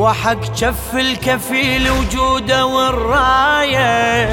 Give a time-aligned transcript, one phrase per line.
[0.00, 4.28] وحق جف الكفيل وجوده والراية.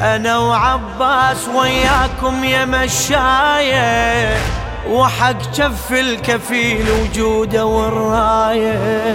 [0.00, 4.36] أنا وعباس وياكم يا مشاية.
[4.88, 9.14] وحق جف الكفيل وجوده والراية.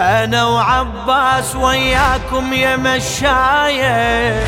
[0.00, 4.44] أنا وعباس وياكم يا مشاية.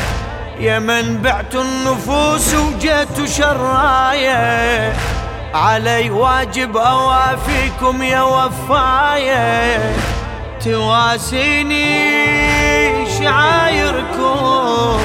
[0.59, 4.93] يا من بعت النفوس وجيت شراية.
[5.53, 10.12] علي واجب أوافيكم يا وفاية.
[10.63, 11.89] تواسيني
[13.19, 14.97] شعايركم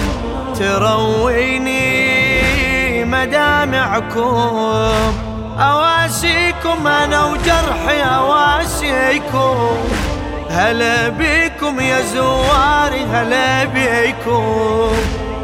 [0.59, 1.85] ترويني
[3.05, 4.73] مدامعكم.
[5.59, 9.77] أواسيكم أنا وجرحي أواسيكم.
[10.51, 14.93] هلا بيكم يا زواري هلا بيكم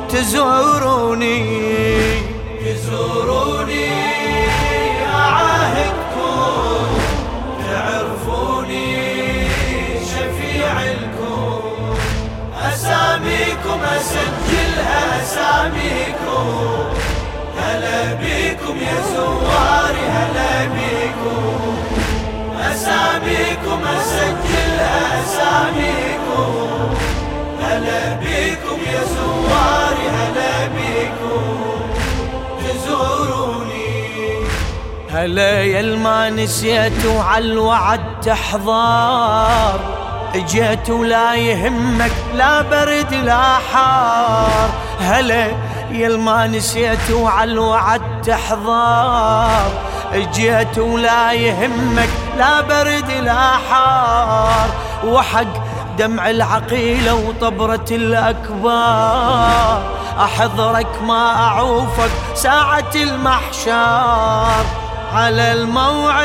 [0.09, 1.61] تزوروني
[2.65, 4.14] تزوروني.
[18.05, 21.77] هلا بيكم يا زواري هلا بيكم
[22.61, 26.95] أساميكم أسجلها أساميكم
[27.63, 31.81] هلا بيكم يا زواري هلا بيكم
[32.61, 33.95] تزوروني.
[35.11, 39.81] هلا يا ما نسيت وعلى الوعد تحضر
[40.35, 44.71] اجيت ولا يهمك لا برد لا حار.
[45.01, 49.73] هلا يا ما نسيت وعلى الوعد تحضر.
[50.13, 52.09] اجيت ولا يهمك
[52.39, 54.69] لا برد لا حار.
[55.07, 55.65] وحق
[55.99, 59.83] دمع العقيلة وطبرة الأكبار.
[60.21, 64.65] أحضرك ما أعوفك ساعة المحشار
[65.15, 66.25] على الموعد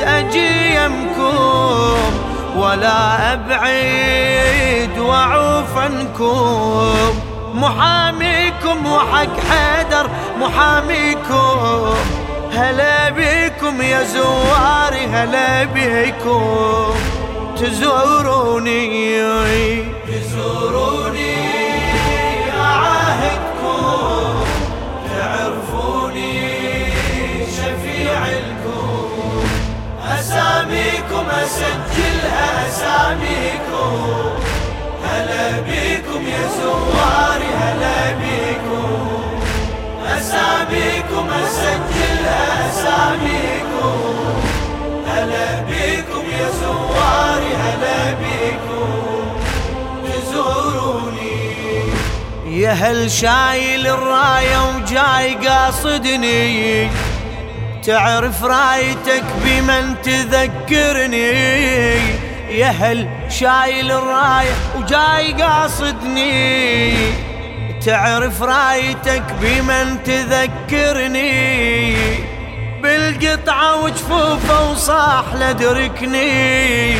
[0.00, 1.96] أجي يمكم
[2.56, 7.29] ولا أبعد وأعوف عنكم.
[7.54, 11.94] محاميكم وحق حيدر محاميكم.
[12.52, 16.94] هلا بيكم يا زواري هلا بيكم
[17.56, 19.20] تزوروني.
[20.08, 21.36] تزوروني
[22.60, 24.44] أعاهدكم.
[25.10, 26.32] تعرفوني
[27.56, 29.44] شفيع لكم
[30.18, 33.92] أساميكم أسجلها أساميكم.
[35.04, 35.89] هلا بيكم
[36.58, 38.90] زواري هلا بيكم.
[40.18, 43.98] أساميكم أسجلها أساميكم.
[45.08, 48.90] هلا بيكم يا زواري هلا بيكم.
[50.04, 51.40] تزوروني
[52.46, 56.90] يا هل شايل الراية وجاي قاصدني؟
[57.86, 61.99] تعرف رايتك بمن تذكرني؟
[62.50, 66.94] يا هل شايل الراية وجاي قاصدني؟
[67.86, 71.94] تعرف رايتك بمن تذكرني؟
[72.82, 76.94] بالقطعة وجفوفة وصاح لدركني.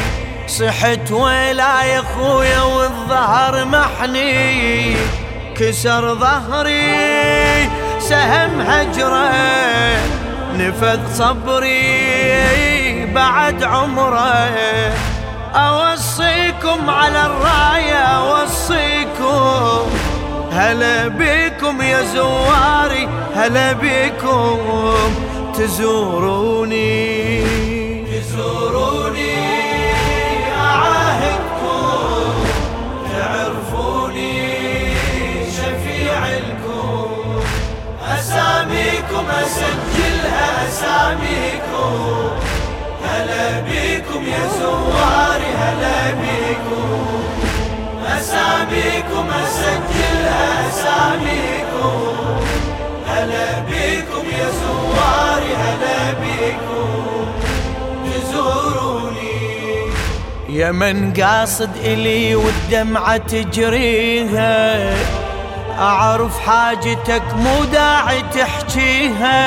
[0.47, 4.95] صحت ويلا يا خويا والظهر محني.
[5.57, 9.31] كسر ظهري سهم هجرة
[10.55, 14.80] نفذ صبري بعد عمره.
[15.55, 19.91] أوصيكم على الراية أوصيكم.
[20.53, 24.59] هلا بكم يا زواري هلا بكم.
[25.55, 27.45] تزوروني.
[28.05, 29.35] تزوروني
[30.57, 32.33] أعاهدكم.
[33.13, 34.33] تعرفوني
[35.57, 37.11] شفيع لكم
[38.19, 42.31] أساميكم أسجلها أساميكم.
[43.05, 44.80] هلا بيكم يا زواري.
[49.29, 49.45] أساميكم.
[49.45, 51.99] أسجلها أساميكم
[53.09, 57.27] هلا بيكم يا زواري هلا بيكم
[58.07, 59.41] تزوروني
[60.49, 64.95] يا من قاصد إلي والدمعة تجريها
[65.79, 69.41] أعرف حاجتك مو داعي تحكيها.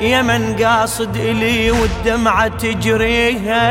[0.00, 3.68] يا من قاصد إلي والدمعة تجريها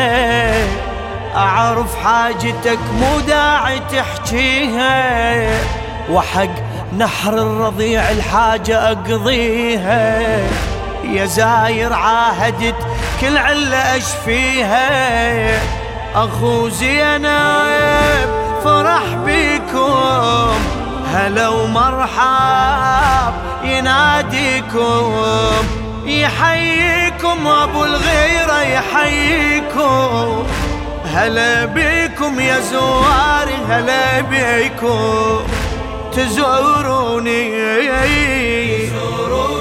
[1.35, 5.49] أعرف حاجتك مو داعي تحكيها
[6.11, 6.49] وحق
[6.97, 10.21] نحر الرضيع الحاجة أقضيها.
[11.03, 12.75] يا زاير عاهدت
[13.21, 15.59] كل علة أشفيها
[16.15, 18.29] أخو زينب
[18.63, 20.59] فرح بيكم
[21.13, 23.33] هلا ومرحب
[23.63, 25.13] يناديكم
[26.05, 30.43] يحييكم أبو الغيرة يحييكم.
[31.17, 35.47] هلا بيكم يا زواري هلا بيكم
[36.11, 37.49] تزوروني
[37.89, 39.56] تزوروني.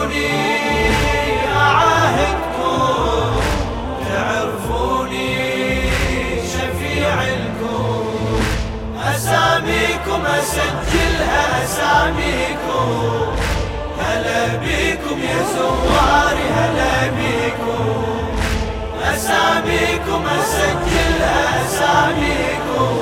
[19.66, 22.96] أساميكم أسجلها أساميكم.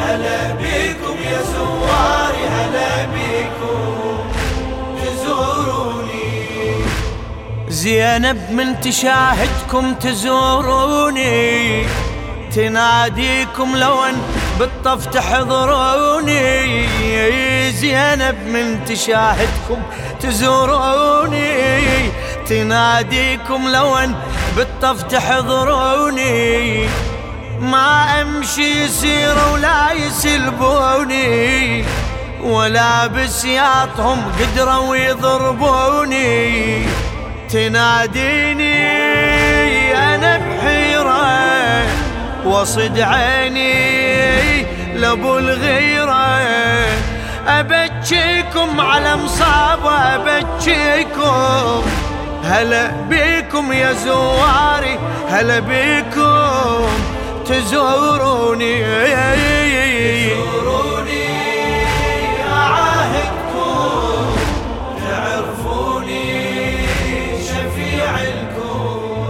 [0.00, 4.24] هلا بيكم يا زواري هلا بيكم
[5.02, 6.30] تزوروني.
[7.68, 11.86] زينب من تشاهدكم تزوروني.
[12.54, 14.16] تناديكم لو أن
[14.58, 16.86] بالطف تحضروني.
[17.70, 19.82] زينب من تشاهدكم
[20.20, 21.62] تزوروني.
[22.46, 24.14] تناديكم لو ان
[24.56, 26.86] بالطف تحضروني
[27.60, 31.84] ما أمشي يسير ولا يسلبوني
[32.42, 36.86] ولا بسياطهم قدروا يضربوني.
[37.50, 38.74] تناديني
[40.14, 41.86] أنا بحيرة
[42.44, 44.62] وصد عيني
[44.94, 46.42] لأبو الغيرة.
[47.48, 51.82] أبكيكم على مصابه ابكيكم
[52.44, 54.98] هلا بيكم يا زواري
[55.28, 56.86] هلا بيكم
[57.46, 58.82] تزوروني.
[60.32, 61.28] تزوروني
[62.52, 64.36] أعاهدكم
[65.08, 66.42] تعرفوني
[67.48, 69.28] شفيع لكم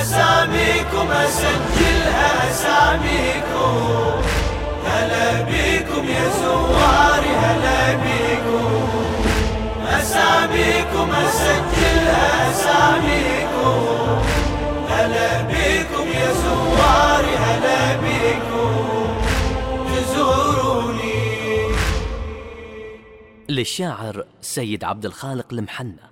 [0.00, 4.22] أساميكم أسجلها أساميكم.
[4.86, 8.72] هلا بيكم يا زواري هلا بيكم
[10.00, 11.61] أساميكم أسجلها
[12.92, 14.22] أساميكم
[14.88, 16.32] هلا بيكم يا
[17.36, 18.72] هلا بيكم
[23.48, 26.11] للشاعر سيد عبد الخالق المحنى